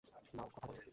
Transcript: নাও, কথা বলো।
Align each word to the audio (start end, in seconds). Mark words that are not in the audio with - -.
নাও, 0.33 0.47
কথা 0.47 0.65
বলো। 0.67 0.81